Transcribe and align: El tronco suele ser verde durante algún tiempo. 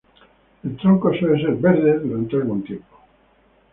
El 0.63 0.77
tronco 0.77 1.13
suele 1.13 1.39
ser 1.45 1.57
verde 1.57 1.99
durante 1.99 2.35
algún 2.35 2.63
tiempo. 2.63 2.97